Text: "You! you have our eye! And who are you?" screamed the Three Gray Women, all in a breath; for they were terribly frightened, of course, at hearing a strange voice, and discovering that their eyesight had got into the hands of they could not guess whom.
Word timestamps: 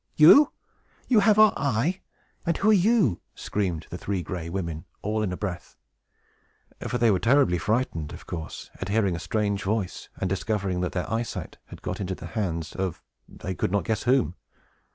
"You! 0.15 0.51
you 1.07 1.19
have 1.19 1.37
our 1.37 1.53
eye! 1.55 2.01
And 2.43 2.57
who 2.57 2.71
are 2.71 2.73
you?" 2.73 3.21
screamed 3.35 3.85
the 3.91 3.99
Three 3.99 4.23
Gray 4.23 4.49
Women, 4.49 4.85
all 5.03 5.21
in 5.21 5.31
a 5.31 5.37
breath; 5.37 5.77
for 6.87 6.97
they 6.97 7.11
were 7.11 7.19
terribly 7.19 7.59
frightened, 7.59 8.11
of 8.11 8.25
course, 8.25 8.71
at 8.81 8.89
hearing 8.89 9.15
a 9.15 9.19
strange 9.19 9.61
voice, 9.61 10.09
and 10.19 10.27
discovering 10.27 10.81
that 10.81 10.93
their 10.93 11.07
eyesight 11.13 11.59
had 11.67 11.83
got 11.83 12.01
into 12.01 12.15
the 12.15 12.25
hands 12.33 12.75
of 12.75 13.03
they 13.27 13.53
could 13.53 13.71
not 13.71 13.83
guess 13.85 14.01
whom. 14.01 14.33